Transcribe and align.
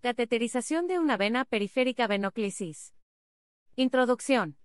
Cateterización 0.00 0.86
de 0.86 1.00
una 1.00 1.16
vena 1.16 1.44
periférica 1.44 2.06
venoclisis. 2.06 2.94
Introducción. 3.74 4.56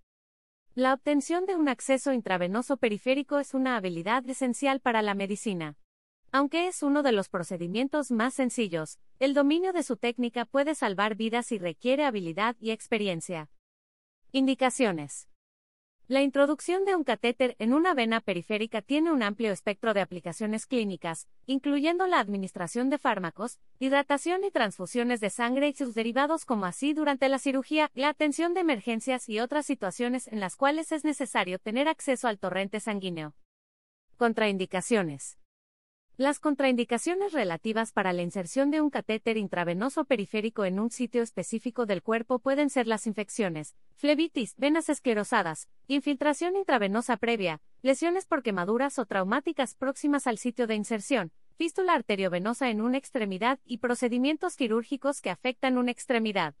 La 0.76 0.94
obtención 0.94 1.44
de 1.44 1.56
un 1.56 1.68
acceso 1.68 2.12
intravenoso 2.12 2.76
periférico 2.76 3.40
es 3.40 3.52
una 3.52 3.74
habilidad 3.74 4.24
esencial 4.28 4.78
para 4.78 5.02
la 5.02 5.14
medicina. 5.14 5.76
Aunque 6.30 6.68
es 6.68 6.84
uno 6.84 7.02
de 7.02 7.10
los 7.10 7.28
procedimientos 7.28 8.12
más 8.12 8.34
sencillos, 8.34 9.00
el 9.18 9.34
dominio 9.34 9.72
de 9.72 9.82
su 9.82 9.96
técnica 9.96 10.44
puede 10.44 10.76
salvar 10.76 11.16
vidas 11.16 11.50
y 11.50 11.58
requiere 11.58 12.04
habilidad 12.04 12.54
y 12.60 12.70
experiencia. 12.70 13.50
Indicaciones. 14.30 15.28
La 16.06 16.20
introducción 16.20 16.84
de 16.84 16.94
un 16.94 17.02
catéter 17.02 17.56
en 17.58 17.72
una 17.72 17.94
vena 17.94 18.20
periférica 18.20 18.82
tiene 18.82 19.10
un 19.10 19.22
amplio 19.22 19.52
espectro 19.52 19.94
de 19.94 20.02
aplicaciones 20.02 20.66
clínicas, 20.66 21.28
incluyendo 21.46 22.06
la 22.06 22.20
administración 22.20 22.90
de 22.90 22.98
fármacos, 22.98 23.58
hidratación 23.78 24.44
y 24.44 24.50
transfusiones 24.50 25.20
de 25.20 25.30
sangre 25.30 25.68
y 25.68 25.72
sus 25.72 25.94
derivados 25.94 26.44
como 26.44 26.66
así 26.66 26.92
durante 26.92 27.30
la 27.30 27.38
cirugía, 27.38 27.90
la 27.94 28.10
atención 28.10 28.52
de 28.52 28.60
emergencias 28.60 29.30
y 29.30 29.40
otras 29.40 29.64
situaciones 29.64 30.28
en 30.28 30.40
las 30.40 30.56
cuales 30.56 30.92
es 30.92 31.04
necesario 31.04 31.58
tener 31.58 31.88
acceso 31.88 32.28
al 32.28 32.38
torrente 32.38 32.80
sanguíneo. 32.80 33.32
Contraindicaciones. 34.18 35.38
Las 36.16 36.38
contraindicaciones 36.38 37.32
relativas 37.32 37.90
para 37.90 38.12
la 38.12 38.22
inserción 38.22 38.70
de 38.70 38.80
un 38.80 38.88
catéter 38.88 39.36
intravenoso 39.36 40.04
periférico 40.04 40.64
en 40.64 40.78
un 40.78 40.90
sitio 40.90 41.22
específico 41.22 41.86
del 41.86 42.04
cuerpo 42.04 42.38
pueden 42.38 42.70
ser 42.70 42.86
las 42.86 43.08
infecciones, 43.08 43.74
flebitis, 43.96 44.54
venas 44.56 44.88
esclerosadas, 44.88 45.68
infiltración 45.88 46.54
intravenosa 46.54 47.16
previa, 47.16 47.60
lesiones 47.82 48.26
por 48.26 48.44
quemaduras 48.44 49.00
o 49.00 49.06
traumáticas 49.06 49.74
próximas 49.74 50.28
al 50.28 50.38
sitio 50.38 50.68
de 50.68 50.76
inserción, 50.76 51.32
fístula 51.56 51.94
arteriovenosa 51.94 52.70
en 52.70 52.80
una 52.80 52.96
extremidad 52.96 53.58
y 53.64 53.78
procedimientos 53.78 54.54
quirúrgicos 54.54 55.20
que 55.20 55.30
afectan 55.30 55.78
una 55.78 55.90
extremidad. 55.90 56.54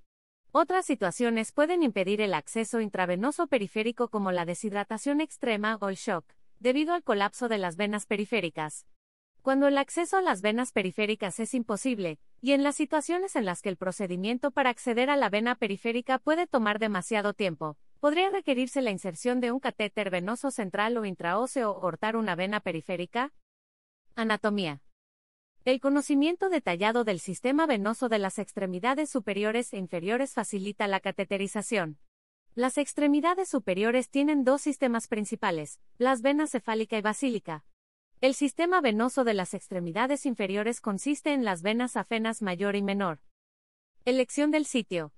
Otras 0.50 0.84
situaciones 0.84 1.52
pueden 1.52 1.84
impedir 1.84 2.20
el 2.20 2.34
acceso 2.34 2.80
intravenoso 2.80 3.46
periférico 3.46 4.08
como 4.08 4.32
la 4.32 4.46
deshidratación 4.46 5.20
extrema 5.20 5.78
o 5.80 5.90
el 5.90 5.94
shock, 5.94 6.24
debido 6.58 6.92
al 6.92 7.04
colapso 7.04 7.48
de 7.48 7.58
las 7.58 7.76
venas 7.76 8.06
periféricas. 8.06 8.84
Cuando 9.44 9.68
el 9.68 9.76
acceso 9.76 10.16
a 10.16 10.22
las 10.22 10.40
venas 10.40 10.72
periféricas 10.72 11.38
es 11.38 11.52
imposible, 11.52 12.18
y 12.40 12.52
en 12.52 12.62
las 12.62 12.76
situaciones 12.76 13.36
en 13.36 13.44
las 13.44 13.60
que 13.60 13.68
el 13.68 13.76
procedimiento 13.76 14.52
para 14.52 14.70
acceder 14.70 15.10
a 15.10 15.16
la 15.16 15.28
vena 15.28 15.54
periférica 15.54 16.18
puede 16.18 16.46
tomar 16.46 16.78
demasiado 16.78 17.34
tiempo, 17.34 17.76
podría 18.00 18.30
requerirse 18.30 18.80
la 18.80 18.90
inserción 18.90 19.42
de 19.42 19.52
un 19.52 19.60
catéter 19.60 20.08
venoso 20.08 20.50
central 20.50 20.96
o 20.96 21.04
intraóseo 21.04 21.72
o 21.72 21.78
cortar 21.78 22.16
una 22.16 22.34
vena 22.34 22.60
periférica. 22.60 23.34
Anatomía. 24.14 24.80
El 25.66 25.78
conocimiento 25.78 26.48
detallado 26.48 27.04
del 27.04 27.20
sistema 27.20 27.66
venoso 27.66 28.08
de 28.08 28.20
las 28.20 28.38
extremidades 28.38 29.10
superiores 29.10 29.74
e 29.74 29.76
inferiores 29.76 30.32
facilita 30.32 30.88
la 30.88 31.00
cateterización. 31.00 31.98
Las 32.54 32.78
extremidades 32.78 33.50
superiores 33.50 34.08
tienen 34.08 34.42
dos 34.42 34.62
sistemas 34.62 35.06
principales, 35.06 35.80
las 35.98 36.22
venas 36.22 36.52
cefálica 36.52 36.96
y 36.96 37.02
basílica, 37.02 37.62
el 38.24 38.32
sistema 38.32 38.80
venoso 38.80 39.22
de 39.22 39.34
las 39.34 39.52
extremidades 39.52 40.24
inferiores 40.24 40.80
consiste 40.80 41.34
en 41.34 41.44
las 41.44 41.60
venas 41.60 41.94
afenas 41.94 42.40
mayor 42.40 42.74
y 42.74 42.80
menor. 42.80 43.20
Elección 44.06 44.50
del 44.50 44.64
sitio. 44.64 45.12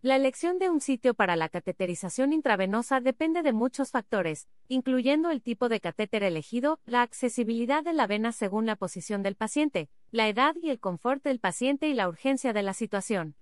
La 0.00 0.16
elección 0.16 0.58
de 0.58 0.70
un 0.70 0.80
sitio 0.80 1.12
para 1.12 1.36
la 1.36 1.50
cateterización 1.50 2.32
intravenosa 2.32 3.00
depende 3.00 3.42
de 3.42 3.52
muchos 3.52 3.90
factores, 3.90 4.48
incluyendo 4.66 5.30
el 5.30 5.42
tipo 5.42 5.68
de 5.68 5.80
catéter 5.80 6.22
elegido, 6.22 6.80
la 6.86 7.02
accesibilidad 7.02 7.84
de 7.84 7.92
la 7.92 8.06
vena 8.06 8.32
según 8.32 8.64
la 8.64 8.76
posición 8.76 9.22
del 9.22 9.36
paciente, 9.36 9.90
la 10.10 10.26
edad 10.26 10.54
y 10.62 10.70
el 10.70 10.80
confort 10.80 11.22
del 11.22 11.38
paciente 11.38 11.88
y 11.88 11.92
la 11.92 12.08
urgencia 12.08 12.54
de 12.54 12.62
la 12.62 12.72
situación. 12.72 13.36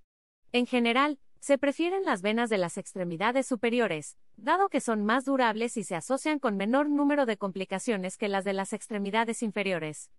En 0.51 0.65
general, 0.65 1.17
se 1.39 1.57
prefieren 1.57 2.03
las 2.03 2.21
venas 2.21 2.49
de 2.49 2.57
las 2.57 2.77
extremidades 2.77 3.47
superiores, 3.47 4.17
dado 4.41 4.69
que 4.69 4.81
son 4.81 5.05
más 5.05 5.23
durables 5.25 5.77
y 5.77 5.83
se 5.83 5.95
asocian 5.95 6.39
con 6.39 6.57
menor 6.57 6.89
número 6.89 7.25
de 7.25 7.37
complicaciones 7.37 8.17
que 8.17 8.27
las 8.27 8.43
de 8.43 8.53
las 8.53 8.73
extremidades 8.73 9.43
inferiores. 9.43 10.11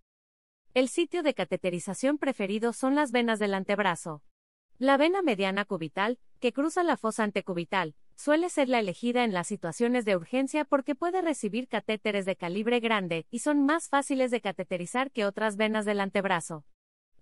El 0.73 0.87
sitio 0.87 1.23
de 1.23 1.33
cateterización 1.33 2.17
preferido 2.17 2.73
son 2.73 2.95
las 2.95 3.11
venas 3.11 3.37
del 3.37 3.53
antebrazo. 3.53 4.23
La 4.79 4.97
vena 4.97 5.21
mediana 5.21 5.65
cubital, 5.65 6.19
que 6.39 6.53
cruza 6.53 6.83
la 6.83 6.97
fosa 6.97 7.23
antecubital, 7.23 7.95
suele 8.15 8.49
ser 8.49 8.69
la 8.69 8.79
elegida 8.79 9.23
en 9.23 9.33
las 9.33 9.47
situaciones 9.47 10.05
de 10.05 10.15
urgencia 10.15 10.65
porque 10.65 10.95
puede 10.95 11.21
recibir 11.21 11.67
catéteres 11.67 12.25
de 12.25 12.35
calibre 12.35 12.79
grande 12.79 13.27
y 13.29 13.39
son 13.39 13.65
más 13.65 13.89
fáciles 13.89 14.31
de 14.31 14.41
cateterizar 14.41 15.11
que 15.11 15.25
otras 15.25 15.57
venas 15.57 15.85
del 15.85 15.99
antebrazo. 15.99 16.65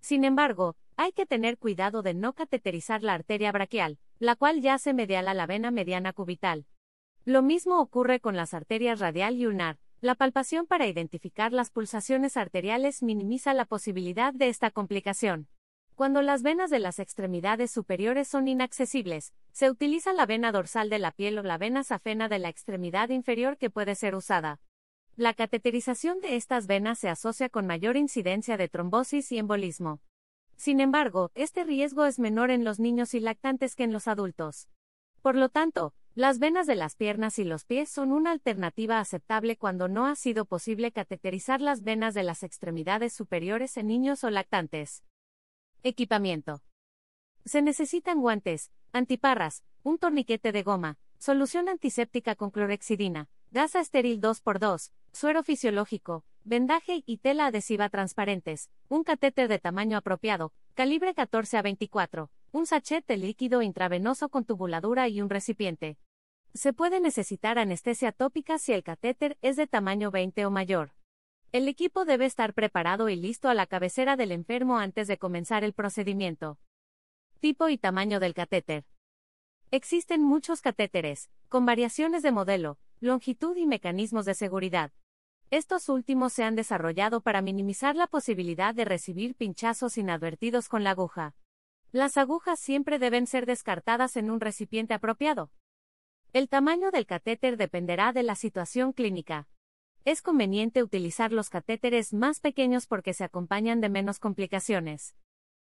Sin 0.00 0.24
embargo, 0.24 0.76
hay 0.96 1.12
que 1.12 1.26
tener 1.26 1.58
cuidado 1.58 2.02
de 2.02 2.14
no 2.14 2.32
cateterizar 2.32 3.02
la 3.02 3.14
arteria 3.14 3.50
braquial, 3.52 3.98
la 4.18 4.36
cual 4.36 4.60
yace 4.60 4.94
medial 4.94 5.28
a 5.28 5.34
la 5.34 5.46
vena 5.46 5.70
mediana 5.70 6.12
cubital. 6.12 6.66
Lo 7.24 7.40
mismo 7.40 7.78
ocurre 7.78 8.18
con 8.18 8.36
las 8.36 8.52
arterias 8.52 8.98
radial 8.98 9.36
y 9.36 9.46
ulnar. 9.46 9.78
La 10.00 10.16
palpación 10.16 10.66
para 10.66 10.88
identificar 10.88 11.52
las 11.52 11.70
pulsaciones 11.70 12.36
arteriales 12.36 13.00
minimiza 13.00 13.54
la 13.54 13.64
posibilidad 13.64 14.34
de 14.34 14.48
esta 14.48 14.72
complicación. 14.72 15.46
Cuando 15.94 16.20
las 16.20 16.42
venas 16.42 16.68
de 16.68 16.80
las 16.80 16.98
extremidades 16.98 17.70
superiores 17.70 18.26
son 18.26 18.48
inaccesibles, 18.48 19.32
se 19.52 19.70
utiliza 19.70 20.12
la 20.12 20.26
vena 20.26 20.50
dorsal 20.50 20.90
de 20.90 20.98
la 20.98 21.12
piel 21.12 21.38
o 21.38 21.44
la 21.44 21.58
vena 21.58 21.84
safena 21.84 22.28
de 22.28 22.40
la 22.40 22.48
extremidad 22.48 23.10
inferior 23.10 23.56
que 23.56 23.70
puede 23.70 23.94
ser 23.94 24.16
usada. 24.16 24.60
La 25.14 25.32
cateterización 25.32 26.20
de 26.20 26.34
estas 26.34 26.66
venas 26.66 26.98
se 26.98 27.08
asocia 27.08 27.48
con 27.48 27.68
mayor 27.68 27.96
incidencia 27.96 28.56
de 28.56 28.68
trombosis 28.68 29.30
y 29.30 29.38
embolismo. 29.38 30.00
Sin 30.56 30.80
embargo, 30.80 31.30
este 31.36 31.62
riesgo 31.62 32.04
es 32.04 32.18
menor 32.18 32.50
en 32.50 32.64
los 32.64 32.80
niños 32.80 33.14
y 33.14 33.20
lactantes 33.20 33.76
que 33.76 33.84
en 33.84 33.92
los 33.92 34.08
adultos. 34.08 34.68
Por 35.20 35.36
lo 35.36 35.50
tanto, 35.50 35.94
las 36.14 36.38
venas 36.38 36.66
de 36.66 36.74
las 36.74 36.94
piernas 36.94 37.38
y 37.38 37.44
los 37.44 37.64
pies 37.64 37.88
son 37.88 38.12
una 38.12 38.32
alternativa 38.32 39.00
aceptable 39.00 39.56
cuando 39.56 39.88
no 39.88 40.06
ha 40.06 40.14
sido 40.14 40.44
posible 40.44 40.92
cateterizar 40.92 41.62
las 41.62 41.82
venas 41.82 42.12
de 42.12 42.22
las 42.22 42.42
extremidades 42.42 43.14
superiores 43.14 43.78
en 43.78 43.86
niños 43.86 44.22
o 44.22 44.30
lactantes. 44.30 45.04
Equipamiento. 45.82 46.60
Se 47.46 47.62
necesitan 47.62 48.20
guantes, 48.20 48.70
antiparras, 48.92 49.64
un 49.82 49.96
torniquete 49.96 50.52
de 50.52 50.62
goma, 50.62 50.98
solución 51.18 51.70
antiséptica 51.70 52.34
con 52.34 52.50
clorexidina, 52.50 53.30
gasa 53.50 53.80
estéril 53.80 54.20
2x2, 54.20 54.92
suero 55.12 55.42
fisiológico, 55.42 56.24
vendaje 56.44 57.02
y 57.06 57.18
tela 57.18 57.46
adhesiva 57.46 57.88
transparentes, 57.88 58.70
un 58.88 59.02
catéter 59.02 59.48
de 59.48 59.58
tamaño 59.58 59.96
apropiado, 59.96 60.52
calibre 60.74 61.14
14 61.14 61.56
a 61.56 61.62
24, 61.62 62.30
un 62.52 62.66
sachet 62.66 63.10
líquido 63.10 63.62
intravenoso 63.62 64.28
con 64.28 64.44
tubuladura 64.44 65.08
y 65.08 65.22
un 65.22 65.30
recipiente. 65.30 65.96
Se 66.52 66.74
puede 66.74 67.00
necesitar 67.00 67.58
anestesia 67.58 68.12
tópica 68.12 68.58
si 68.58 68.74
el 68.74 68.84
catéter 68.84 69.38
es 69.40 69.56
de 69.56 69.66
tamaño 69.66 70.10
20 70.10 70.44
o 70.44 70.50
mayor. 70.50 70.92
El 71.50 71.66
equipo 71.66 72.04
debe 72.04 72.26
estar 72.26 72.52
preparado 72.52 73.08
y 73.08 73.16
listo 73.16 73.48
a 73.48 73.54
la 73.54 73.66
cabecera 73.66 74.16
del 74.16 74.32
enfermo 74.32 74.76
antes 74.76 75.08
de 75.08 75.16
comenzar 75.16 75.64
el 75.64 75.72
procedimiento. 75.72 76.58
Tipo 77.40 77.70
y 77.70 77.78
tamaño 77.78 78.20
del 78.20 78.34
catéter. 78.34 78.84
Existen 79.70 80.22
muchos 80.22 80.60
catéteres, 80.60 81.30
con 81.48 81.64
variaciones 81.64 82.22
de 82.22 82.32
modelo, 82.32 82.78
longitud 83.00 83.56
y 83.56 83.66
mecanismos 83.66 84.26
de 84.26 84.34
seguridad. 84.34 84.92
Estos 85.50 85.88
últimos 85.88 86.34
se 86.34 86.44
han 86.44 86.54
desarrollado 86.54 87.22
para 87.22 87.40
minimizar 87.40 87.96
la 87.96 88.06
posibilidad 88.06 88.74
de 88.74 88.84
recibir 88.84 89.34
pinchazos 89.34 89.96
inadvertidos 89.96 90.68
con 90.68 90.84
la 90.84 90.90
aguja. 90.90 91.34
Las 91.92 92.16
agujas 92.16 92.58
siempre 92.58 92.98
deben 92.98 93.26
ser 93.26 93.44
descartadas 93.44 94.16
en 94.16 94.30
un 94.30 94.40
recipiente 94.40 94.94
apropiado. 94.94 95.52
El 96.32 96.48
tamaño 96.48 96.90
del 96.90 97.04
catéter 97.04 97.58
dependerá 97.58 98.14
de 98.14 98.22
la 98.22 98.34
situación 98.34 98.94
clínica. 98.94 99.46
Es 100.06 100.22
conveniente 100.22 100.82
utilizar 100.82 101.32
los 101.32 101.50
catéteres 101.50 102.14
más 102.14 102.40
pequeños 102.40 102.86
porque 102.86 103.12
se 103.12 103.24
acompañan 103.24 103.82
de 103.82 103.90
menos 103.90 104.18
complicaciones. 104.18 105.14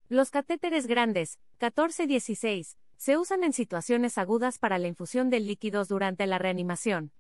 Los 0.09 0.31
catéteres 0.31 0.87
grandes, 0.87 1.41
14-16, 1.59 2.77
se 2.97 3.19
usan 3.19 3.43
en 3.43 3.53
situaciones 3.53 4.17
agudas 4.17 4.61
para 4.61 4.79
la 4.79 4.87
infusión 4.87 5.31
de 5.31 5.41
líquidos 5.41 5.89
durante 5.89 6.29
la 6.29 6.39
reanimación. 6.39 7.11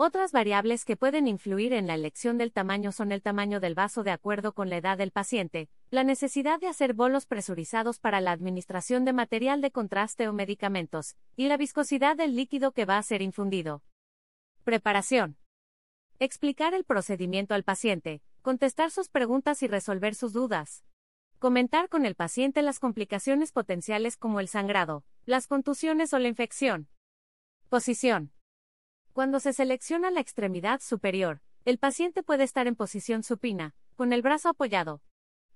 Otras 0.00 0.30
variables 0.30 0.84
que 0.84 0.96
pueden 0.96 1.26
influir 1.26 1.72
en 1.72 1.88
la 1.88 1.94
elección 1.94 2.38
del 2.38 2.52
tamaño 2.52 2.92
son 2.92 3.10
el 3.10 3.20
tamaño 3.20 3.58
del 3.58 3.74
vaso 3.74 4.04
de 4.04 4.12
acuerdo 4.12 4.52
con 4.52 4.70
la 4.70 4.76
edad 4.76 4.96
del 4.96 5.10
paciente, 5.10 5.68
la 5.90 6.04
necesidad 6.04 6.60
de 6.60 6.68
hacer 6.68 6.94
bolos 6.94 7.26
presurizados 7.26 7.98
para 7.98 8.20
la 8.20 8.30
administración 8.30 9.04
de 9.04 9.12
material 9.12 9.60
de 9.60 9.72
contraste 9.72 10.28
o 10.28 10.32
medicamentos, 10.32 11.16
y 11.34 11.48
la 11.48 11.56
viscosidad 11.56 12.14
del 12.16 12.36
líquido 12.36 12.70
que 12.70 12.84
va 12.84 12.96
a 12.96 13.02
ser 13.02 13.22
infundido. 13.22 13.82
Preparación. 14.62 15.36
Explicar 16.20 16.74
el 16.74 16.84
procedimiento 16.84 17.54
al 17.54 17.64
paciente, 17.64 18.22
contestar 18.40 18.92
sus 18.92 19.08
preguntas 19.08 19.64
y 19.64 19.66
resolver 19.66 20.14
sus 20.14 20.32
dudas. 20.32 20.84
Comentar 21.40 21.88
con 21.88 22.06
el 22.06 22.14
paciente 22.14 22.62
las 22.62 22.78
complicaciones 22.78 23.50
potenciales 23.50 24.16
como 24.16 24.38
el 24.38 24.46
sangrado, 24.46 25.04
las 25.26 25.48
contusiones 25.48 26.14
o 26.14 26.20
la 26.20 26.28
infección. 26.28 26.86
Posición. 27.68 28.30
Cuando 29.18 29.40
se 29.40 29.52
selecciona 29.52 30.12
la 30.12 30.20
extremidad 30.20 30.80
superior, 30.80 31.40
el 31.64 31.78
paciente 31.78 32.22
puede 32.22 32.44
estar 32.44 32.68
en 32.68 32.76
posición 32.76 33.24
supina, 33.24 33.74
con 33.96 34.12
el 34.12 34.22
brazo 34.22 34.48
apoyado. 34.48 35.02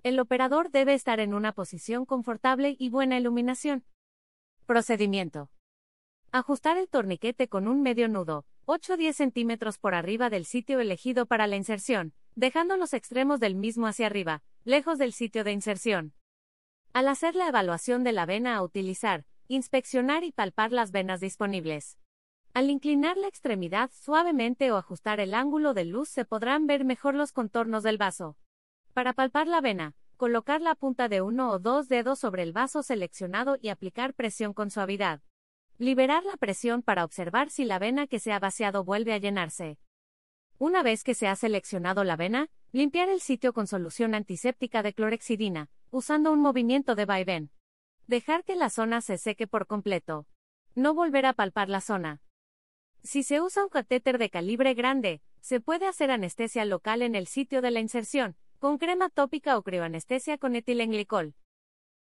El 0.03 0.19
operador 0.19 0.73
debe 0.73 0.95
estar 0.95 1.21
en 1.21 1.33
una 1.33 1.53
posición 1.53 2.05
confortable 2.05 2.75
y 2.77 2.91
buena 2.91 3.17
iluminación. 3.17 3.85
Procedimiento. 4.67 5.49
Ajustar 6.33 6.77
el 6.77 6.89
torniquete 6.89 7.47
con 7.47 7.69
un 7.69 7.83
medio 7.83 8.09
nudo, 8.09 8.47
8-10 8.67 9.13
centímetros 9.13 9.79
por 9.79 9.95
arriba 9.95 10.29
del 10.29 10.45
sitio 10.45 10.81
elegido 10.81 11.27
para 11.27 11.47
la 11.47 11.55
inserción, 11.55 12.15
dejando 12.35 12.77
los 12.77 12.93
extremos 12.93 13.39
del 13.39 13.55
mismo 13.55 13.87
hacia 13.87 14.07
arriba, 14.07 14.43
lejos 14.65 14.99
del 14.99 15.13
sitio 15.13 15.45
de 15.45 15.53
inserción. 15.53 16.15
Al 16.93 17.07
hacer 17.07 17.37
la 17.37 17.47
evaluación 17.47 18.03
de 18.03 18.11
la 18.11 18.27
vena 18.27 18.57
a 18.57 18.63
utilizar, 18.65 19.25
inspeccionar 19.47 20.25
y 20.25 20.33
palpar 20.33 20.73
las 20.73 20.91
venas 20.91 21.21
disponibles. 21.21 21.97
Al 22.55 22.69
inclinar 22.69 23.17
la 23.17 23.29
extremidad 23.29 23.91
suavemente 23.95 24.71
o 24.73 24.77
ajustar 24.77 25.21
el 25.21 25.33
ángulo 25.33 25.73
de 25.73 25.87
luz 25.87 26.11
se 26.11 26.27
podrán 26.27 26.67
ver 26.67 26.85
mejor 26.85 27.15
los 27.15 27.33
contornos 27.33 27.83
del 27.83 27.97
vaso. 27.97 28.37
Para 28.93 29.15
palpar 29.15 29.47
la 29.49 29.63
vena, 29.63 29.95
colocar 30.19 30.61
la 30.61 30.75
punta 30.75 31.09
de 31.09 31.23
uno 31.23 31.51
o 31.51 31.59
dos 31.59 31.89
dedos 31.89 32.19
sobre 32.19 32.43
el 32.43 32.53
vaso 32.53 32.83
seleccionado 32.83 33.57
y 33.63 33.71
aplicar 33.71 34.13
presión 34.13 34.53
con 34.53 34.71
suavidad. 34.71 35.23
Liberar 35.79 36.25
la 36.25 36.37
presión 36.37 36.83
para 36.83 37.05
observar 37.05 37.49
si 37.49 37.65
la 37.65 37.79
vena 37.79 38.07
que 38.07 38.19
se 38.19 38.33
ha 38.33 38.39
vaciado 38.39 38.85
vuelve 38.85 39.15
a 39.15 39.19
llenarse. 39.19 39.79
Una 40.59 40.83
vez 40.83 41.05
que 41.05 41.15
se 41.15 41.29
ha 41.29 41.37
seleccionado 41.37 42.05
la 42.05 42.17
vena, 42.17 42.51
limpiar 42.71 43.09
el 43.09 43.21
sitio 43.21 43.55
con 43.55 43.67
solución 43.67 44.15
antiséptica 44.15 44.83
de 44.83 44.93
clorexidina, 44.93 45.71
usando 45.91 46.31
un 46.31 46.41
movimiento 46.41 46.95
de 46.97 47.07
vaivén. 47.07 47.51
Dejar 48.07 48.45
que 48.45 48.57
la 48.57 48.69
zona 48.69 49.01
se 49.01 49.17
seque 49.17 49.47
por 49.47 49.67
completo. 49.67 50.27
No 50.75 50.93
volver 50.93 51.25
a 51.25 51.33
palpar 51.33 51.71
la 51.71 51.81
zona. 51.81 52.22
Si 53.05 53.25
se 53.25 53.41
usa 53.41 53.65
un 53.65 53.69
catéter 53.69 54.17
de 54.19 54.31
calibre 54.31 54.75
grande, 54.75 55.23
se 55.41 55.61
puede 55.61 55.87
hacer 55.87 56.13
anestesia 56.13 56.65
local 56.65 57.03
en 57.03 57.17
el 57.17 57.27
sitio 57.27 57.61
de 57.61 57.73
la 57.73 57.81
inserción, 57.81 58.37
con 58.61 58.79
crema 58.79 59.09
tópica 59.09 59.59
o 59.59 59.63
crioanestesia 59.63 60.39
con 60.39 60.55
etilenglicol. 60.55 61.35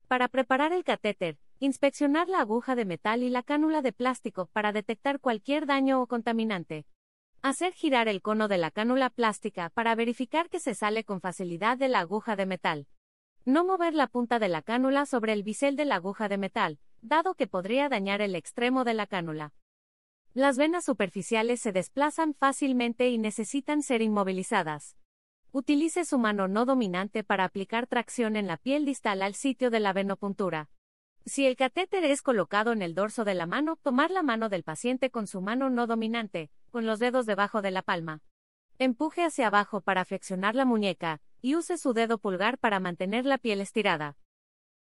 Para 0.06 0.28
preparar 0.28 0.72
el 0.72 0.84
catéter, 0.84 1.36
inspeccionar 1.58 2.28
la 2.28 2.40
aguja 2.40 2.76
de 2.76 2.84
metal 2.84 3.24
y 3.24 3.30
la 3.30 3.42
cánula 3.42 3.82
de 3.82 3.92
plástico 3.92 4.46
para 4.52 4.70
detectar 4.70 5.18
cualquier 5.18 5.66
daño 5.66 6.00
o 6.00 6.06
contaminante. 6.06 6.86
Hacer 7.42 7.72
girar 7.72 8.06
el 8.06 8.22
cono 8.22 8.46
de 8.46 8.58
la 8.58 8.70
cánula 8.70 9.10
plástica 9.10 9.70
para 9.70 9.96
verificar 9.96 10.48
que 10.48 10.60
se 10.60 10.74
sale 10.74 11.02
con 11.02 11.20
facilidad 11.20 11.76
de 11.76 11.88
la 11.88 12.00
aguja 12.00 12.36
de 12.36 12.46
metal. 12.46 12.86
No 13.44 13.64
mover 13.64 13.94
la 13.94 14.06
punta 14.06 14.38
de 14.38 14.48
la 14.48 14.62
cánula 14.62 15.06
sobre 15.06 15.32
el 15.32 15.42
bisel 15.42 15.74
de 15.74 15.86
la 15.86 15.96
aguja 15.96 16.28
de 16.28 16.38
metal, 16.38 16.78
dado 17.02 17.34
que 17.34 17.48
podría 17.48 17.88
dañar 17.88 18.20
el 18.20 18.36
extremo 18.36 18.84
de 18.84 18.94
la 18.94 19.06
cánula. 19.06 19.52
Las 20.34 20.58
venas 20.58 20.84
superficiales 20.84 21.60
se 21.60 21.70
desplazan 21.70 22.34
fácilmente 22.34 23.08
y 23.08 23.18
necesitan 23.18 23.84
ser 23.84 24.02
inmovilizadas. 24.02 24.96
Utilice 25.52 26.04
su 26.04 26.18
mano 26.18 26.48
no 26.48 26.64
dominante 26.64 27.22
para 27.22 27.44
aplicar 27.44 27.86
tracción 27.86 28.34
en 28.34 28.48
la 28.48 28.56
piel 28.56 28.84
distal 28.84 29.22
al 29.22 29.36
sitio 29.36 29.70
de 29.70 29.78
la 29.78 29.92
venopuntura. 29.92 30.70
Si 31.24 31.46
el 31.46 31.54
catéter 31.54 32.02
es 32.02 32.20
colocado 32.20 32.72
en 32.72 32.82
el 32.82 32.96
dorso 32.96 33.24
de 33.24 33.34
la 33.34 33.46
mano, 33.46 33.76
tomar 33.76 34.10
la 34.10 34.24
mano 34.24 34.48
del 34.48 34.64
paciente 34.64 35.08
con 35.08 35.28
su 35.28 35.40
mano 35.40 35.70
no 35.70 35.86
dominante, 35.86 36.50
con 36.70 36.84
los 36.84 36.98
dedos 36.98 37.26
debajo 37.26 37.62
de 37.62 37.70
la 37.70 37.82
palma. 37.82 38.20
Empuje 38.80 39.22
hacia 39.22 39.46
abajo 39.46 39.82
para 39.82 40.04
flexionar 40.04 40.56
la 40.56 40.64
muñeca, 40.64 41.20
y 41.42 41.54
use 41.54 41.78
su 41.78 41.92
dedo 41.92 42.18
pulgar 42.18 42.58
para 42.58 42.80
mantener 42.80 43.24
la 43.24 43.38
piel 43.38 43.60
estirada. 43.60 44.16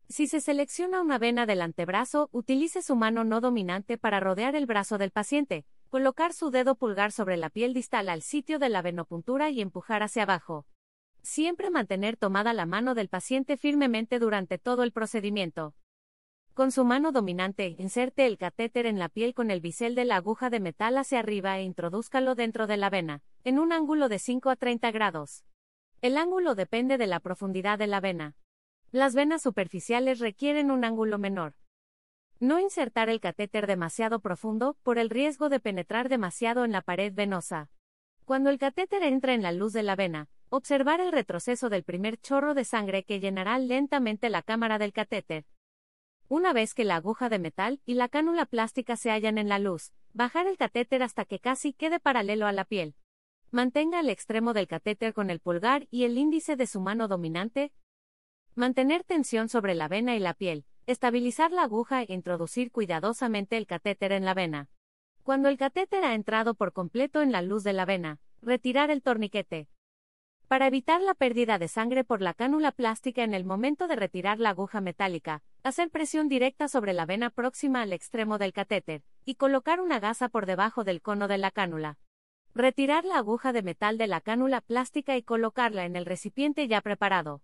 Si 0.08 0.28
se 0.28 0.40
selecciona 0.40 1.02
una 1.02 1.18
vena 1.18 1.46
del 1.46 1.62
antebrazo, 1.62 2.30
utilice 2.32 2.82
su 2.82 2.96
mano 2.96 3.24
no 3.24 3.42
dominante 3.42 3.98
para 3.98 4.20
rodear 4.20 4.56
el 4.56 4.66
brazo 4.66 4.98
del 4.98 5.12
paciente, 5.12 5.66
Colocar 5.96 6.34
su 6.34 6.50
dedo 6.50 6.76
pulgar 6.76 7.14
sobre 7.14 7.38
la 7.38 7.50
piel 7.50 7.74
distal 7.74 8.10
al 8.10 8.22
sitio 8.22 8.60
de 8.60 8.68
la 8.68 8.82
venopuntura 8.82 9.50
y 9.50 9.62
empujar 9.62 10.04
hacia 10.04 10.24
abajo. 10.24 10.66
Siempre 11.22 11.70
mantener 11.70 12.18
tomada 12.18 12.52
la 12.52 12.66
mano 12.66 12.96
del 12.96 13.08
paciente 13.08 13.56
firmemente 13.56 14.20
durante 14.20 14.58
todo 14.58 14.84
el 14.84 14.92
procedimiento. 14.92 15.74
Con 16.54 16.74
su 16.74 16.84
mano 16.84 17.14
dominante, 17.14 17.76
inserte 17.78 18.26
el 18.26 18.38
catéter 18.38 18.88
en 18.88 19.00
la 19.00 19.08
piel 19.08 19.34
con 19.34 19.52
el 19.52 19.62
bisel 19.62 19.96
de 19.96 20.04
la 20.04 20.18
aguja 20.18 20.50
de 20.50 20.60
metal 20.60 20.98
hacia 20.98 21.20
arriba 21.20 21.58
e 21.60 21.64
introdúzcalo 21.64 22.36
dentro 22.36 22.68
de 22.68 22.76
la 22.76 22.90
vena, 22.90 23.24
en 23.46 23.58
un 23.58 23.72
ángulo 23.72 24.10
de 24.10 24.20
5 24.20 24.50
a 24.50 24.58
30 24.58 24.92
grados. 24.92 25.46
El 26.02 26.18
ángulo 26.18 26.56
depende 26.56 26.98
de 26.98 27.08
la 27.08 27.22
profundidad 27.22 27.80
de 27.80 27.88
la 27.88 28.02
vena. 28.02 28.36
Las 28.96 29.14
venas 29.14 29.42
superficiales 29.42 30.20
requieren 30.20 30.72
un 30.72 30.86
ángulo 30.86 31.18
menor. 31.18 31.54
No 32.40 32.62
insertar 32.62 33.10
el 33.10 33.20
catéter 33.20 33.68
demasiado 33.68 34.22
profundo, 34.22 34.78
por 34.84 35.00
el 35.00 35.10
riesgo 35.10 35.50
de 35.50 35.60
penetrar 35.60 36.08
demasiado 36.08 36.64
en 36.64 36.72
la 36.72 36.82
pared 36.82 37.14
venosa. 37.14 37.70
Cuando 38.24 38.50
el 38.50 38.58
catéter 38.58 39.04
entra 39.04 39.34
en 39.34 39.42
la 39.42 39.52
luz 39.52 39.74
de 39.74 39.84
la 39.84 39.98
vena, 39.98 40.30
observar 40.48 41.02
el 41.02 41.12
retroceso 41.12 41.68
del 41.68 41.84
primer 41.84 42.22
chorro 42.22 42.54
de 42.54 42.64
sangre 42.64 43.04
que 43.04 43.20
llenará 43.20 43.60
lentamente 43.60 44.30
la 44.30 44.42
cámara 44.42 44.80
del 44.80 44.94
catéter. 44.94 45.44
Una 46.30 46.54
vez 46.54 46.74
que 46.74 46.86
la 46.86 46.96
aguja 46.96 47.28
de 47.28 47.40
metal 47.40 47.82
y 47.86 47.96
la 47.96 48.08
cánula 48.08 48.46
plástica 48.46 48.96
se 48.96 49.12
hallan 49.12 49.38
en 49.38 49.50
la 49.50 49.60
luz, 49.60 49.92
bajar 50.14 50.48
el 50.48 50.56
catéter 50.56 51.04
hasta 51.04 51.26
que 51.26 51.40
casi 51.40 51.74
quede 51.74 52.00
paralelo 52.00 52.48
a 52.48 52.54
la 52.54 52.64
piel. 52.64 52.96
Mantenga 53.52 54.00
el 54.00 54.10
extremo 54.10 54.54
del 54.54 54.70
catéter 54.70 55.14
con 55.14 55.30
el 55.30 55.42
pulgar 55.42 55.86
y 55.92 56.06
el 56.06 56.18
índice 56.18 56.56
de 56.56 56.66
su 56.66 56.80
mano 56.80 57.10
dominante. 57.10 57.74
Mantener 58.56 59.04
tensión 59.04 59.50
sobre 59.50 59.76
la 59.76 59.88
vena 59.88 60.16
y 60.16 60.20
la 60.20 60.34
piel, 60.34 60.66
Estabilizar 60.88 61.52
la 61.52 61.64
aguja 61.64 62.04
e 62.04 62.14
introducir 62.14 62.72
cuidadosamente 62.72 63.58
el 63.58 63.66
catéter 63.66 64.12
en 64.12 64.24
la 64.24 64.36
vena. 64.36 64.70
Cuando 65.24 65.50
el 65.50 65.58
catéter 65.58 66.04
ha 66.04 66.14
entrado 66.14 66.54
por 66.54 66.74
completo 66.74 67.24
en 67.24 67.32
la 67.32 67.42
luz 67.42 67.64
de 67.64 67.74
la 67.74 67.86
vena, 67.86 68.20
retirar 68.44 68.92
el 68.92 69.02
torniquete. 69.02 69.68
Para 70.48 70.68
evitar 70.68 71.02
la 71.02 71.16
pérdida 71.16 71.58
de 71.58 71.68
sangre 71.68 72.04
por 72.04 72.22
la 72.22 72.36
cánula 72.36 72.72
plástica 72.72 73.24
en 73.24 73.34
el 73.34 73.46
momento 73.46 73.88
de 73.88 73.96
retirar 73.96 74.40
la 74.40 74.52
aguja 74.52 74.80
metálica, 74.80 75.42
hacer 75.64 75.90
presión 75.90 76.30
directa 76.30 76.68
sobre 76.68 76.94
la 76.94 77.08
vena 77.08 77.32
próxima 77.32 77.82
al 77.82 77.94
extremo 77.94 78.38
del 78.38 78.54
catéter, 78.54 79.02
y 79.26 79.36
colocar 79.36 79.82
una 79.82 80.00
gasa 80.00 80.30
por 80.30 80.46
debajo 80.46 80.84
del 80.84 81.02
cono 81.02 81.28
de 81.28 81.40
la 81.40 81.50
cánula. 81.50 81.98
Retirar 82.54 83.06
la 83.06 83.18
aguja 83.18 83.54
de 83.54 83.64
metal 83.64 83.98
de 83.98 84.06
la 84.06 84.22
cánula 84.22 84.62
plástica 84.62 85.18
y 85.18 85.24
colocarla 85.24 85.86
en 85.86 85.96
el 85.96 86.06
recipiente 86.06 86.68
ya 86.68 86.82
preparado. 86.82 87.42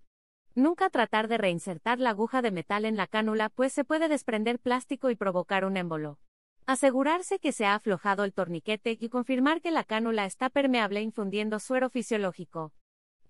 Nunca 0.54 0.90
tratar 0.90 1.30
de 1.30 1.38
reinsertar 1.38 2.00
la 2.00 2.10
aguja 2.10 2.42
de 2.42 2.52
metal 2.52 2.84
en 2.84 2.98
la 2.98 3.08
cánula 3.08 3.50
pues 3.50 3.72
se 3.72 3.86
puede 3.86 4.10
desprender 4.10 4.60
plástico 4.60 5.10
y 5.10 5.16
provocar 5.16 5.64
un 5.64 5.78
émbolo. 5.78 6.20
Asegurarse 6.66 7.40
que 7.40 7.54
se 7.54 7.66
ha 7.66 7.76
aflojado 7.76 8.24
el 8.26 8.34
torniquete 8.34 8.98
y 9.00 9.10
confirmar 9.10 9.62
que 9.62 9.72
la 9.72 9.84
cánula 9.84 10.26
está 10.26 10.50
permeable 10.50 11.02
infundiendo 11.02 11.60
suero 11.60 11.90
fisiológico. 11.90 12.74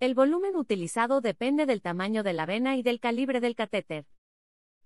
El 0.00 0.14
volumen 0.14 0.56
utilizado 0.56 1.20
depende 1.20 1.64
del 1.64 1.80
tamaño 1.80 2.24
de 2.24 2.32
la 2.32 2.44
vena 2.44 2.76
y 2.76 2.82
del 2.82 2.98
calibre 2.98 3.40
del 3.40 3.54
catéter. 3.54 4.04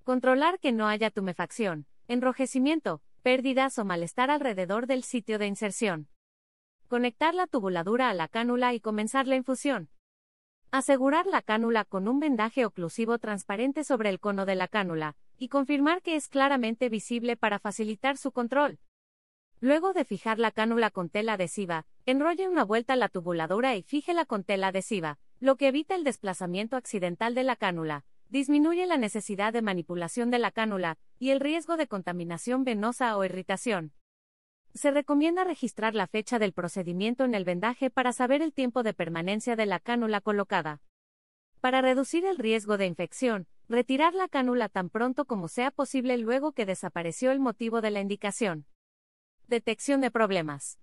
Controlar 0.04 0.60
que 0.60 0.72
no 0.72 0.88
haya 0.88 1.10
tumefacción, 1.10 1.86
enrojecimiento, 2.06 3.00
pérdidas 3.22 3.78
o 3.78 3.84
malestar 3.84 4.31
alrededor 4.31 4.86
del 4.86 5.02
sitio 5.05 5.38
de 5.38 5.46
inserción. 5.46 6.08
Conectar 6.86 7.34
la 7.34 7.46
tubuladura 7.46 8.10
a 8.10 8.14
la 8.14 8.28
cánula 8.28 8.74
y 8.74 8.81
comenzar 8.81 9.26
la 9.26 9.36
infusión. 9.36 9.88
Asegurar 10.76 11.24
la 11.24 11.40
cánula 11.40 11.86
con 11.86 12.06
un 12.06 12.20
vendaje 12.20 12.66
oclusivo 12.66 13.16
transparente 13.18 13.82
sobre 13.82 14.10
el 14.10 14.20
cono 14.20 14.44
de 14.44 14.56
la 14.56 14.68
cánula, 14.68 15.16
y 15.38 15.48
confirmar 15.48 16.02
que 16.02 16.16
es 16.16 16.28
claramente 16.28 16.90
visible 16.90 17.34
para 17.34 17.58
facilitar 17.58 18.18
su 18.18 18.30
control. 18.30 18.78
Luego 19.58 19.94
de 19.94 20.04
fijar 20.04 20.38
la 20.38 20.50
cánula 20.50 20.90
con 20.90 21.08
tela 21.08 21.32
adhesiva, 21.32 21.86
enrolle 22.04 22.46
una 22.46 22.62
vuelta 22.62 22.94
la 22.94 23.08
tubuladura 23.08 23.74
y 23.74 23.84
fíjela 23.84 24.26
con 24.26 24.44
tela 24.44 24.66
adhesiva, 24.66 25.18
lo 25.40 25.56
que 25.56 25.68
evita 25.68 25.94
el 25.94 26.04
desplazamiento 26.04 26.76
accidental 26.76 27.34
de 27.34 27.44
la 27.44 27.56
cánula, 27.56 28.04
disminuye 28.28 28.84
la 28.84 28.98
necesidad 28.98 29.54
de 29.54 29.62
manipulación 29.62 30.30
de 30.30 30.40
la 30.40 30.50
cánula, 30.50 30.98
y 31.18 31.30
el 31.30 31.40
riesgo 31.40 31.78
de 31.78 31.86
contaminación 31.86 32.64
venosa 32.64 33.16
o 33.16 33.24
irritación. 33.24 33.94
Se 34.76 34.90
recomienda 34.90 35.42
registrar 35.42 35.94
la 35.94 36.06
fecha 36.06 36.38
del 36.38 36.52
procedimiento 36.52 37.24
en 37.24 37.34
el 37.34 37.44
vendaje 37.44 37.88
para 37.88 38.12
saber 38.12 38.42
el 38.42 38.52
tiempo 38.52 38.82
de 38.82 38.92
permanencia 38.92 39.56
de 39.56 39.64
la 39.64 39.80
cánula 39.80 40.20
colocada. 40.20 40.82
Para 41.62 41.80
reducir 41.80 42.26
el 42.26 42.36
riesgo 42.36 42.76
de 42.76 42.84
infección, 42.84 43.46
retirar 43.70 44.12
la 44.12 44.28
cánula 44.28 44.68
tan 44.68 44.90
pronto 44.90 45.24
como 45.24 45.48
sea 45.48 45.70
posible 45.70 46.18
luego 46.18 46.52
que 46.52 46.66
desapareció 46.66 47.30
el 47.30 47.40
motivo 47.40 47.80
de 47.80 47.90
la 47.90 48.00
indicación. 48.00 48.66
Detección 49.48 50.02
de 50.02 50.10
problemas. 50.10 50.78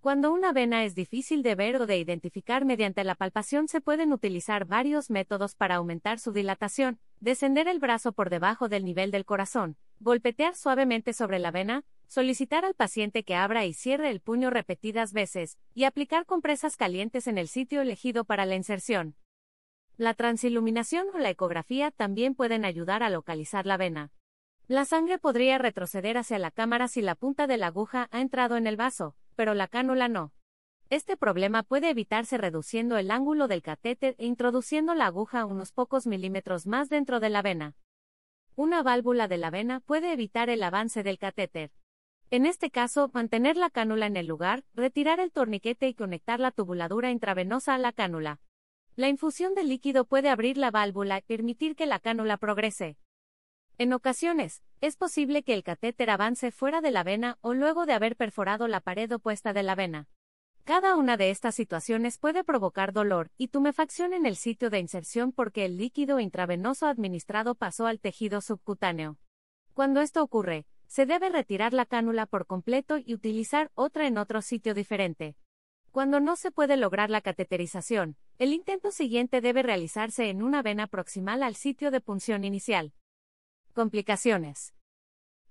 Cuando 0.00 0.32
una 0.32 0.54
vena 0.54 0.84
es 0.84 0.94
difícil 0.94 1.42
de 1.42 1.54
ver 1.54 1.76
o 1.76 1.86
de 1.86 1.98
identificar 1.98 2.64
mediante 2.64 3.04
la 3.04 3.16
palpación 3.16 3.68
se 3.68 3.82
pueden 3.82 4.14
utilizar 4.14 4.64
varios 4.64 5.10
métodos 5.10 5.54
para 5.54 5.74
aumentar 5.74 6.18
su 6.20 6.32
dilatación, 6.32 6.98
descender 7.20 7.68
el 7.68 7.80
brazo 7.80 8.12
por 8.12 8.30
debajo 8.30 8.70
del 8.70 8.82
nivel 8.86 9.10
del 9.10 9.26
corazón, 9.26 9.76
golpetear 9.98 10.54
suavemente 10.54 11.12
sobre 11.12 11.38
la 11.38 11.50
vena, 11.50 11.84
solicitar 12.10 12.64
al 12.64 12.74
paciente 12.74 13.22
que 13.22 13.36
abra 13.36 13.66
y 13.66 13.72
cierre 13.72 14.10
el 14.10 14.18
puño 14.20 14.50
repetidas 14.50 15.12
veces, 15.12 15.60
y 15.74 15.84
aplicar 15.84 16.26
compresas 16.26 16.76
calientes 16.76 17.28
en 17.28 17.38
el 17.38 17.46
sitio 17.46 17.80
elegido 17.80 18.24
para 18.24 18.46
la 18.46 18.56
inserción. 18.56 19.14
La 19.96 20.14
transiluminación 20.14 21.06
o 21.14 21.18
la 21.18 21.30
ecografía 21.30 21.92
también 21.92 22.34
pueden 22.34 22.64
ayudar 22.64 23.04
a 23.04 23.10
localizar 23.10 23.64
la 23.64 23.76
vena. 23.76 24.10
La 24.66 24.86
sangre 24.86 25.18
podría 25.18 25.58
retroceder 25.58 26.18
hacia 26.18 26.40
la 26.40 26.50
cámara 26.50 26.88
si 26.88 27.00
la 27.00 27.14
punta 27.14 27.46
de 27.46 27.58
la 27.58 27.68
aguja 27.68 28.08
ha 28.10 28.20
entrado 28.20 28.56
en 28.56 28.66
el 28.66 28.76
vaso, 28.76 29.14
pero 29.36 29.54
la 29.54 29.68
cánula 29.68 30.08
no. 30.08 30.32
Este 30.88 31.16
problema 31.16 31.62
puede 31.62 31.90
evitarse 31.90 32.38
reduciendo 32.38 32.98
el 32.98 33.12
ángulo 33.12 33.46
del 33.46 33.62
catéter 33.62 34.16
e 34.18 34.26
introduciendo 34.26 34.96
la 34.96 35.06
aguja 35.06 35.46
unos 35.46 35.70
pocos 35.70 36.08
milímetros 36.08 36.66
más 36.66 36.88
dentro 36.88 37.20
de 37.20 37.30
la 37.30 37.42
vena. 37.42 37.76
Una 38.56 38.82
válvula 38.82 39.28
de 39.28 39.36
la 39.36 39.50
vena 39.50 39.78
puede 39.78 40.12
evitar 40.12 40.50
el 40.50 40.64
avance 40.64 41.04
del 41.04 41.16
catéter. 41.16 41.70
En 42.32 42.46
este 42.46 42.70
caso, 42.70 43.10
mantener 43.12 43.56
la 43.56 43.70
cánula 43.70 44.06
en 44.06 44.16
el 44.16 44.28
lugar, 44.28 44.62
retirar 44.74 45.18
el 45.18 45.32
torniquete 45.32 45.88
y 45.88 45.94
conectar 45.94 46.38
la 46.38 46.52
tubuladura 46.52 47.10
intravenosa 47.10 47.74
a 47.74 47.78
la 47.78 47.90
cánula. 47.90 48.38
La 48.94 49.08
infusión 49.08 49.56
de 49.56 49.64
líquido 49.64 50.04
puede 50.04 50.28
abrir 50.28 50.56
la 50.56 50.70
válvula 50.70 51.18
y 51.18 51.22
permitir 51.22 51.74
que 51.74 51.86
la 51.86 51.98
cánula 51.98 52.36
progrese. 52.36 52.96
En 53.78 53.92
ocasiones, 53.92 54.62
es 54.80 54.96
posible 54.96 55.42
que 55.42 55.54
el 55.54 55.64
catéter 55.64 56.08
avance 56.08 56.52
fuera 56.52 56.80
de 56.80 56.92
la 56.92 57.02
vena 57.02 57.36
o 57.40 57.52
luego 57.52 57.84
de 57.84 57.94
haber 57.94 58.14
perforado 58.14 58.68
la 58.68 58.80
pared 58.80 59.10
opuesta 59.10 59.52
de 59.52 59.64
la 59.64 59.74
vena. 59.74 60.08
Cada 60.62 60.94
una 60.94 61.16
de 61.16 61.30
estas 61.30 61.56
situaciones 61.56 62.18
puede 62.18 62.44
provocar 62.44 62.92
dolor 62.92 63.32
y 63.38 63.48
tumefacción 63.48 64.12
en 64.12 64.24
el 64.24 64.36
sitio 64.36 64.70
de 64.70 64.78
inserción 64.78 65.32
porque 65.32 65.64
el 65.64 65.78
líquido 65.78 66.20
intravenoso 66.20 66.86
administrado 66.86 67.56
pasó 67.56 67.88
al 67.88 67.98
tejido 67.98 68.40
subcutáneo. 68.40 69.18
Cuando 69.74 70.00
esto 70.00 70.22
ocurre, 70.22 70.66
se 70.90 71.06
debe 71.06 71.28
retirar 71.28 71.72
la 71.72 71.86
cánula 71.86 72.26
por 72.26 72.46
completo 72.46 72.98
y 72.98 73.14
utilizar 73.14 73.70
otra 73.76 74.08
en 74.08 74.18
otro 74.18 74.42
sitio 74.42 74.74
diferente. 74.74 75.36
Cuando 75.92 76.18
no 76.18 76.34
se 76.34 76.50
puede 76.50 76.76
lograr 76.76 77.10
la 77.10 77.20
cateterización, 77.20 78.16
el 78.38 78.52
intento 78.52 78.90
siguiente 78.90 79.40
debe 79.40 79.62
realizarse 79.62 80.30
en 80.30 80.42
una 80.42 80.62
vena 80.62 80.88
proximal 80.88 81.44
al 81.44 81.54
sitio 81.54 81.92
de 81.92 82.00
punción 82.00 82.42
inicial. 82.42 82.92
Complicaciones. 83.72 84.74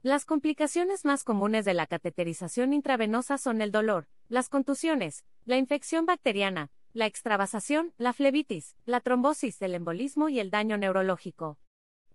Las 0.02 0.26
complicaciones 0.26 1.06
más 1.06 1.24
comunes 1.24 1.64
de 1.64 1.74
la 1.74 1.88
cateterización 1.88 2.74
intravenosa 2.74 3.38
son 3.38 3.62
el 3.62 3.72
dolor, 3.72 4.10
las 4.28 4.50
contusiones, 4.50 5.24
la 5.46 5.56
infección 5.56 6.06
bacteriana, 6.06 6.70
la 6.92 7.06
extravasación, 7.06 7.94
la 7.98 8.12
flebitis, 8.12 8.76
la 8.86 9.00
trombosis, 9.00 9.62
el 9.62 9.74
embolismo 9.74 10.28
y 10.28 10.42
el 10.42 10.52
daño 10.52 10.78
neurológico. 10.78 11.58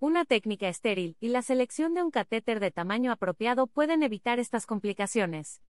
Una 0.05 0.27
técnica 0.27 0.69
estéril 0.69 1.17
y 1.19 1.29
la 1.29 1.41
selección 1.41 1.95
de 1.95 2.03
un 2.03 2.11
catéter 2.11 2.61
de 2.61 2.71
tamaño 2.71 3.11
apropiado 3.11 3.67
pueden 3.67 4.03
evitar 4.03 4.39
estas 4.39 4.67
complicaciones. 4.67 5.63